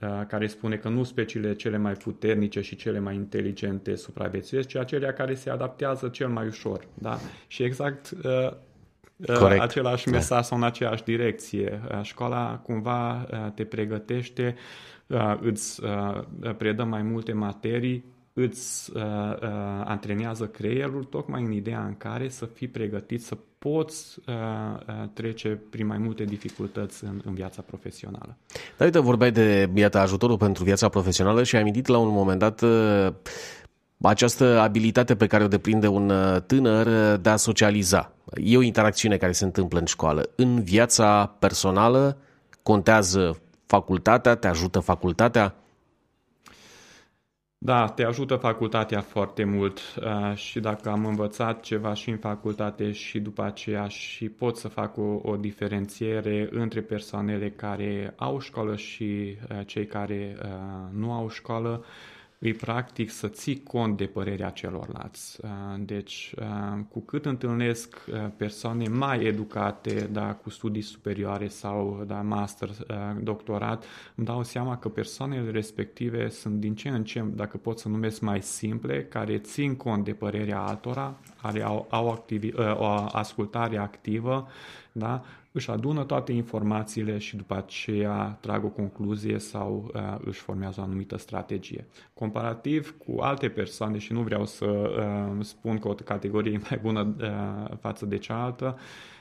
uh, 0.00 0.22
care 0.26 0.46
spune 0.46 0.76
că 0.76 0.88
nu 0.88 1.02
speciile 1.02 1.54
cele 1.54 1.76
mai 1.76 1.92
puternice 1.92 2.60
și 2.60 2.76
cele 2.76 2.98
mai 2.98 3.14
inteligente 3.14 3.94
supraviețuiesc, 3.94 4.68
ci 4.68 4.74
acelea 4.74 5.12
care 5.12 5.34
se 5.34 5.50
adaptează 5.50 6.08
cel 6.08 6.28
mai 6.28 6.46
ușor. 6.46 6.86
Da? 6.94 7.18
Și 7.46 7.62
exact 7.62 8.10
uh, 8.10 8.52
Corect. 9.26 9.62
același 9.62 10.04
da. 10.04 10.10
mesaj 10.10 10.44
sau 10.44 10.56
în 10.56 10.64
aceeași 10.64 11.04
direcție. 11.04 11.80
Școala 12.02 12.60
cumva 12.62 13.26
te 13.54 13.64
pregătește, 13.64 14.56
îți 15.40 15.80
predă 16.56 16.84
mai 16.84 17.02
multe 17.02 17.32
materii 17.32 18.04
îți 18.32 18.90
uh, 18.94 19.02
uh, 19.02 19.48
antrenează 19.84 20.46
creierul 20.46 21.04
tocmai 21.04 21.42
în 21.42 21.52
ideea 21.52 21.84
în 21.84 21.96
care 21.96 22.28
să 22.28 22.44
fii 22.44 22.68
pregătit 22.68 23.22
să 23.22 23.36
poți 23.58 24.18
uh, 24.26 24.34
uh, 24.34 25.08
trece 25.12 25.60
prin 25.70 25.86
mai 25.86 25.98
multe 25.98 26.24
dificultăți 26.24 27.04
în, 27.04 27.20
în 27.24 27.34
viața 27.34 27.62
profesională. 27.62 28.36
Dar 28.76 28.86
uite, 28.86 28.98
vorbeai 28.98 29.32
de 29.32 29.70
iată, 29.74 29.98
ajutorul 29.98 30.36
pentru 30.36 30.64
viața 30.64 30.88
profesională 30.88 31.42
și 31.42 31.54
ai 31.54 31.60
amintit 31.60 31.86
la 31.86 31.98
un 31.98 32.08
moment 32.08 32.38
dat 32.38 32.62
uh, 32.62 33.08
această 34.08 34.60
abilitate 34.60 35.16
pe 35.16 35.26
care 35.26 35.44
o 35.44 35.48
deprinde 35.48 35.86
un 35.86 36.10
uh, 36.10 36.40
tânăr 36.46 36.86
uh, 36.86 37.20
de 37.20 37.28
a 37.28 37.36
socializa. 37.36 38.12
E 38.34 38.56
o 38.56 38.62
interacțiune 38.62 39.16
care 39.16 39.32
se 39.32 39.44
întâmplă 39.44 39.78
în 39.78 39.86
școală. 39.86 40.30
În 40.36 40.62
viața 40.62 41.36
personală 41.38 42.16
contează 42.62 43.40
facultatea, 43.66 44.34
te 44.34 44.46
ajută 44.46 44.80
facultatea? 44.80 45.54
Da, 47.62 47.88
te 47.88 48.04
ajută 48.04 48.36
facultatea 48.36 49.00
foarte 49.00 49.44
mult 49.44 49.78
uh, 49.78 50.36
și 50.36 50.60
dacă 50.60 50.88
am 50.88 51.06
învățat 51.06 51.60
ceva 51.60 51.94
și 51.94 52.10
în 52.10 52.16
facultate 52.16 52.92
și 52.92 53.20
după 53.20 53.42
aceea 53.42 53.88
și 53.88 54.28
pot 54.28 54.56
să 54.56 54.68
fac 54.68 54.96
o, 54.96 55.20
o 55.22 55.36
diferențiere 55.36 56.48
între 56.50 56.80
persoanele 56.80 57.50
care 57.50 58.14
au 58.16 58.38
școală 58.38 58.76
și 58.76 59.36
uh, 59.50 59.66
cei 59.66 59.86
care 59.86 60.36
uh, 60.42 60.48
nu 60.90 61.12
au 61.12 61.28
școală, 61.28 61.84
îi 62.42 62.54
practic 62.54 63.10
să 63.10 63.28
ții 63.28 63.62
cont 63.62 63.96
de 63.96 64.06
părerea 64.06 64.50
celorlalți. 64.50 65.38
Uh, 65.42 65.50
deci, 65.78 66.34
uh, 66.38 66.80
cu 66.88 67.00
cât 67.00 67.24
întâlnesc 67.24 67.96
uh, 68.12 68.26
persoane 68.36 68.88
mai 68.88 69.24
educate, 69.24 70.08
da, 70.12 70.34
cu 70.34 70.50
studii 70.50 70.82
superioare 70.82 71.48
sau 71.48 72.04
da, 72.06 72.20
master, 72.20 72.68
doctorat, 73.22 73.84
îmi 74.14 74.26
dau 74.26 74.42
seama 74.42 74.78
că 74.78 74.88
persoanele 74.88 75.50
respective 75.50 76.28
sunt 76.28 76.60
din 76.60 76.74
ce 76.74 76.88
în 76.88 77.04
ce, 77.04 77.24
dacă 77.34 77.56
pot 77.56 77.78
să 77.78 77.88
numesc 77.88 78.20
mai 78.20 78.42
simple, 78.42 79.04
care 79.04 79.38
țin 79.38 79.76
cont 79.76 80.04
de 80.04 80.12
părerea 80.12 80.60
altora, 80.60 81.14
care 81.42 81.62
au, 81.62 81.86
au 81.90 82.10
activi, 82.10 82.50
o 82.56 82.84
ascultare 83.12 83.78
activă, 83.78 84.48
da? 84.92 85.24
Își 85.52 85.70
adună 85.70 86.04
toate 86.04 86.32
informațiile 86.32 87.18
și 87.18 87.36
după 87.36 87.56
aceea 87.56 88.38
trag 88.40 88.64
o 88.64 88.68
concluzie 88.68 89.38
sau 89.38 89.90
uh, 89.94 90.16
își 90.24 90.40
formează 90.40 90.80
o 90.80 90.82
anumită 90.82 91.18
strategie. 91.18 91.86
Comparativ 92.14 92.94
cu 93.06 93.20
alte 93.20 93.48
persoane, 93.48 93.98
și 93.98 94.12
nu 94.12 94.22
vreau 94.22 94.46
să 94.46 94.66
uh, 94.66 95.44
spun 95.44 95.78
că 95.78 95.88
o 95.88 95.94
categorie 95.94 96.52
e 96.62 96.66
mai 96.70 96.78
bună 96.82 97.14
uh, 97.20 97.76
față 97.80 98.06
de 98.06 98.16
cealaltă, 98.18 98.78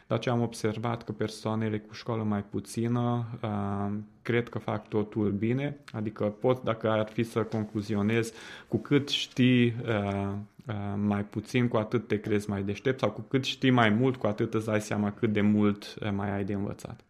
dar 0.08 0.20
ce 0.20 0.30
am 0.30 0.42
observat 0.42 1.04
că 1.04 1.12
persoanele 1.12 1.80
cu 1.80 1.94
școală 1.94 2.24
mai 2.24 2.44
puțină 2.44 3.26
uh, 3.44 3.94
cred 4.22 4.50
că 4.50 4.58
fac 4.58 4.88
totul 4.88 5.32
bine, 5.32 5.78
adică 5.92 6.24
pot, 6.24 6.64
dacă 6.64 6.90
ar 6.90 7.10
fi 7.14 7.24
să 7.24 7.44
concluzionez, 7.44 8.34
cu 8.68 8.78
cât 8.78 9.10
știi 9.10 9.66
uh, 9.66 9.74
uh, 9.86 10.30
mai 10.96 11.24
puțin, 11.24 11.68
cu 11.68 11.78
atât 11.78 12.08
te 12.08 12.20
crezi 12.20 12.50
mai 12.50 12.64
deștept 12.64 13.00
sau 13.00 13.12
cu 13.12 13.22
cât 13.22 13.44
știi 13.44 13.72
mai 13.72 13.90
mult, 13.90 14.16
cu 14.16 14.28
atât 14.28 14.54
îți 14.54 14.66
dai 14.66 14.82
seama 14.82 15.12
cât 15.12 15.34
de 15.34 15.42
mult 15.42 16.12
mai 16.12 16.36
ai 16.36 16.44
de 16.44 16.54
învățat. 16.54 17.04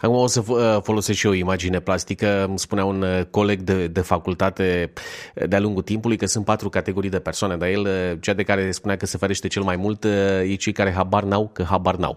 Acum 0.00 0.16
o 0.16 0.26
să 0.26 0.44
uh, 0.46 0.78
folosesc 0.82 1.18
și 1.18 1.26
eu 1.26 1.32
o 1.32 1.34
imagine 1.34 1.80
plastică. 1.80 2.44
Îmi 2.48 2.58
spunea 2.58 2.84
un 2.84 3.02
uh, 3.02 3.20
coleg 3.30 3.60
de, 3.60 3.86
de 3.86 4.00
facultate 4.00 4.92
uh, 5.34 5.48
de-a 5.48 5.60
lungul 5.60 5.82
timpului 5.82 6.16
că 6.16 6.26
sunt 6.26 6.44
patru 6.44 6.68
categorii 6.68 7.10
de 7.10 7.18
persoane, 7.18 7.56
dar 7.56 7.68
el, 7.68 8.18
cea 8.20 8.32
de 8.32 8.42
care 8.42 8.70
spunea 8.70 8.96
că 8.96 9.06
se 9.06 9.18
ferește 9.18 9.48
cel 9.48 9.62
mai 9.62 9.76
mult, 9.76 10.04
e 10.44 10.54
cei 10.54 10.72
care 10.72 10.92
habar 10.92 11.22
n-au, 11.22 11.50
că 11.52 11.62
habar 11.62 11.96
n-au. 11.96 12.16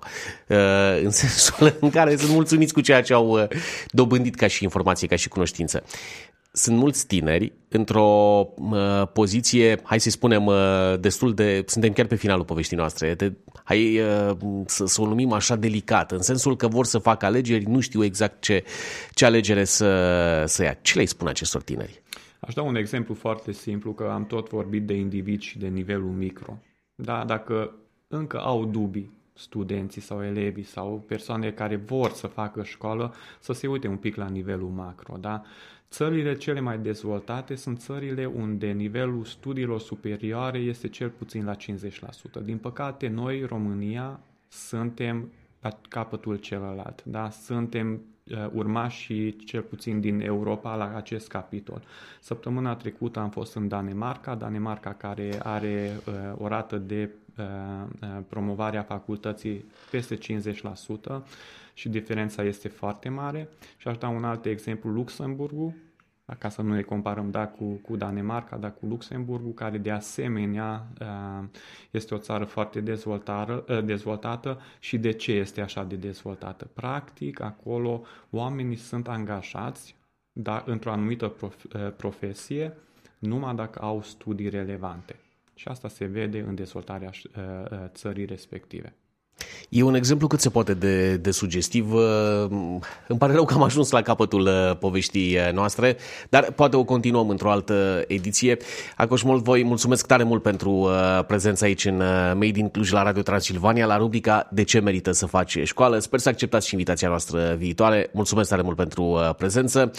În 1.04 1.10
sensul 1.22 1.78
în 1.80 1.90
care 1.90 2.16
sunt 2.16 2.32
mulțumiți 2.32 2.74
cu 2.74 2.82
ceea 2.82 3.02
ce 3.02 3.14
au 3.14 3.48
dobândit 3.88 4.36
ca 4.36 4.48
și 4.48 4.64
informație, 4.64 5.08
ca 5.08 5.16
și 5.16 5.28
cunoștință 5.28 5.84
sunt 6.60 6.78
mulți 6.78 7.08
tineri 7.08 7.54
într-o 7.68 8.48
uh, 8.56 9.08
poziție, 9.14 9.80
hai 9.84 10.00
să 10.00 10.10
spunem, 10.10 10.46
uh, 10.46 10.56
destul 11.00 11.34
de... 11.34 11.64
Suntem 11.68 11.92
chiar 11.94 12.06
pe 12.06 12.16
finalul 12.16 12.46
poveștii 12.46 12.78
noastre. 12.78 13.14
De, 13.14 13.34
hai 13.64 14.00
uh, 14.00 14.36
să, 14.66 14.86
să 14.86 15.02
o 15.02 15.08
numim 15.08 15.32
așa 15.32 15.56
delicat, 15.56 16.12
în 16.12 16.22
sensul 16.22 16.56
că 16.56 16.68
vor 16.68 16.86
să 16.86 16.98
facă 16.98 17.26
alegeri, 17.26 17.66
nu 17.66 17.80
știu 17.80 18.04
exact 18.04 18.42
ce, 18.42 18.64
ce 19.14 19.26
alegere 19.26 19.64
să, 19.64 20.44
să 20.48 20.64
ia. 20.64 20.78
Ce 20.82 20.98
le 20.98 21.06
spune 21.06 21.30
acestor 21.30 21.62
tineri? 21.62 22.02
Aș 22.40 22.54
da 22.54 22.62
un 22.62 22.76
exemplu 22.76 23.14
foarte 23.14 23.52
simplu, 23.52 23.94
că 23.94 24.10
am 24.14 24.26
tot 24.26 24.50
vorbit 24.50 24.86
de 24.86 24.94
indivizi 24.94 25.46
și 25.46 25.58
de 25.58 25.68
nivelul 25.68 26.12
micro. 26.12 26.58
Da, 26.96 27.24
dacă 27.26 27.76
încă 28.08 28.40
au 28.40 28.66
dubii 28.66 29.18
studenții 29.34 30.02
sau 30.02 30.24
elevii 30.24 30.64
sau 30.64 31.04
persoane 31.08 31.52
care 31.52 31.76
vor 31.76 32.12
să 32.12 32.28
facă 32.28 32.64
școală, 32.64 33.14
să 33.40 33.54
se 33.54 33.68
uite 33.68 33.88
un 33.88 33.98
pic 33.98 34.16
la 34.16 34.28
nivelul 34.28 34.70
macro. 34.70 35.18
Da? 35.20 35.42
Țările 35.92 36.36
cele 36.36 36.60
mai 36.60 36.78
dezvoltate 36.78 37.56
sunt 37.56 37.80
țările 37.80 38.26
unde 38.26 38.72
nivelul 38.72 39.24
studiilor 39.24 39.80
superioare 39.80 40.58
este 40.58 40.88
cel 40.88 41.10
puțin 41.10 41.46
la 41.46 41.56
50%. 41.56 41.58
Din 42.44 42.58
păcate, 42.58 43.08
noi, 43.08 43.44
România, 43.44 44.20
suntem 44.48 45.32
la 45.62 45.80
capătul 45.90 46.36
celălalt. 46.36 47.04
Da? 47.04 47.30
Suntem 47.30 48.02
uh, 48.32 48.48
urmașii 48.54 49.36
cel 49.36 49.62
puțin 49.62 50.00
din 50.00 50.20
Europa 50.20 50.76
la 50.76 50.96
acest 50.96 51.28
capitol. 51.28 51.84
Săptămâna 52.20 52.76
trecută 52.76 53.20
am 53.20 53.30
fost 53.30 53.56
în 53.56 53.68
Danemarca, 53.68 54.36
Danemarca 54.36 54.94
care 54.94 55.40
are 55.44 56.00
uh, 56.08 56.14
o 56.38 56.48
rată 56.48 56.78
de 56.78 57.10
uh, 57.40 57.88
uh 58.02 58.24
promovare 58.30 58.78
a 58.78 58.84
facultății 58.84 59.66
peste 59.92 60.18
50%, 60.18 60.20
și 61.80 61.90
diferența 61.90 62.44
este 62.44 62.68
foarte 62.68 63.10
mare. 63.10 63.50
Și 63.78 63.88
aș 63.88 63.98
da 63.98 64.08
un 64.08 64.24
alt 64.24 64.46
exemplu, 64.46 64.90
Luxemburgul, 64.90 65.74
ca 66.38 66.50
să 66.50 66.62
nu 66.62 66.74
ne 66.74 66.82
comparăm 66.82 67.32
da, 67.32 67.48
cu, 67.48 67.66
cu 67.66 67.96
Danemarca, 67.96 68.58
dar 68.58 68.74
cu 68.74 68.86
Luxemburgul, 68.86 69.54
care 69.54 69.78
de 69.78 69.92
asemenea 69.92 70.88
uh, 71.02 71.48
este 71.92 72.14
o 72.14 72.18
țară 72.18 72.44
foarte 72.44 72.82
dezvoltată, 72.82 73.66
uh, 73.68 73.84
dezvoltată 73.84 74.62
și 74.80 74.98
de 74.98 75.12
ce 75.12 75.32
este 75.32 75.62
așa 75.62 75.84
de 75.84 75.96
dezvoltată? 75.96 76.70
Practic, 76.74 77.42
acolo 77.42 78.02
oamenii 78.30 78.76
sunt 78.76 79.08
angajați 79.08 79.96
da, 80.32 80.64
într-o 80.66 80.92
anumită 80.92 81.28
prof, 81.28 81.64
uh, 81.64 81.94
profesie 81.98 82.78
numai 83.20 83.56
dacă 83.56 83.80
au 83.82 84.02
studii 84.02 84.50
relevante. 84.50 85.20
Și 85.60 85.68
asta 85.68 85.88
se 85.88 86.06
vede 86.06 86.46
în 86.48 86.56
dezvoltarea 86.56 87.10
țării 87.94 88.26
respective. 88.26 88.94
E 89.70 89.84
un 89.84 89.96
exemplu 89.96 90.28
cât 90.28 90.40
se 90.40 90.50
poate 90.50 90.74
de, 90.74 91.16
de 91.16 91.32
sugestiv. 91.32 91.94
Îmi 93.08 93.18
pare 93.18 93.34
rău 93.34 93.46
că 93.46 93.54
am 93.54 93.64
ajuns 93.64 93.90
la 93.92 94.02
capătul 94.02 94.42
uh, 94.42 94.78
poveștii 94.78 95.36
uh, 95.36 95.52
noastre, 95.54 95.98
dar 96.30 96.52
poate 96.52 96.76
o 96.76 96.84
continuăm 96.84 97.30
într-o 97.30 97.52
altă 97.52 98.04
ediție. 98.08 98.58
Acoș 98.96 99.22
mult 99.22 99.44
voi 99.44 99.64
mulțumesc 99.64 100.06
tare 100.06 100.24
mult 100.24 100.42
pentru 100.42 100.72
uh, 100.72 101.26
prezența 101.28 101.66
aici 101.66 101.86
în 101.86 101.98
Made 102.34 102.60
in 102.60 102.70
Cluj 102.70 102.92
la 102.92 103.04
Radio 103.04 103.22
Transilvania, 103.22 103.86
la 103.86 103.98
rubrica 103.98 104.48
De 104.52 104.64
ce 104.64 104.80
merită 104.80 105.12
să 105.12 105.26
faci 105.26 105.58
școală. 105.64 106.00
Sper 106.00 106.20
să 106.20 106.30
acceptați 106.30 106.68
și 106.68 106.74
invitația 106.74 107.08
noastră 107.08 107.56
viitoare. 107.58 108.10
Mulțumesc 108.14 108.50
tare 108.50 108.62
mult 108.62 108.76
pentru 108.76 109.20
prezență. 109.38 109.92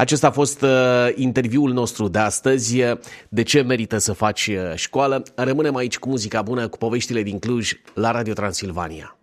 Acesta 0.00 0.26
a 0.26 0.30
fost 0.30 0.62
uh, 0.62 0.68
interviul 1.14 1.72
nostru 1.72 2.08
de 2.08 2.18
astăzi. 2.18 2.82
De 3.28 3.42
ce 3.42 3.62
merită 3.62 3.98
să 3.98 4.12
faci 4.12 4.50
școală? 4.74 5.22
Rămânem 5.34 5.76
aici 5.76 5.98
cu 5.98 6.08
muzica 6.08 6.42
bună, 6.42 6.68
cu 6.68 6.78
poveștile 6.78 7.22
din 7.22 7.38
Cluj 7.38 7.72
la 7.94 8.10
Radio 8.10 8.32
Transilvania. 8.32 9.19